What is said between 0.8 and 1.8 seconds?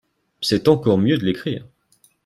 mieux de l’écrire